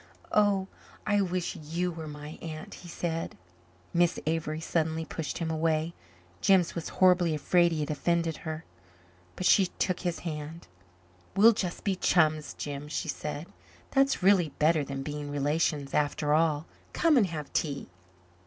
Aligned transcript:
"Oh, 0.31 0.67
I 1.05 1.21
wish 1.21 1.55
you 1.57 1.91
were 1.91 2.07
my 2.07 2.39
aunt," 2.41 2.73
he 2.73 2.87
said. 2.87 3.37
Miss 3.93 4.19
Avery 4.25 4.59
suddenly 4.59 5.05
pushed 5.05 5.37
him 5.37 5.51
away. 5.51 5.93
Jims 6.41 6.73
was 6.73 6.89
horribly 6.89 7.35
afraid 7.35 7.71
he 7.71 7.81
had 7.81 7.91
offended 7.91 8.37
her. 8.37 8.65
But 9.35 9.45
she 9.45 9.67
took 9.67 9.99
his 9.99 10.17
hand. 10.21 10.67
"We'll 11.35 11.53
just 11.53 11.83
be 11.83 11.95
chums, 11.95 12.55
Jims," 12.55 12.91
she 12.91 13.09
said. 13.09 13.45
"That's 13.91 14.23
really 14.23 14.49
better 14.57 14.83
than 14.83 15.03
being 15.03 15.29
relations, 15.29 15.93
after 15.93 16.33
all. 16.33 16.65
Come 16.93 17.15
and 17.15 17.27
have 17.27 17.53
tea." 17.53 17.87